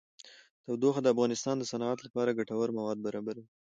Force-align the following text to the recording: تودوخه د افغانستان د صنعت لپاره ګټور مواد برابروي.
تودوخه 0.65 1.01
د 1.01 1.07
افغانستان 1.13 1.55
د 1.57 1.63
صنعت 1.71 1.99
لپاره 2.03 2.37
ګټور 2.39 2.69
مواد 2.77 2.97
برابروي. 3.05 3.45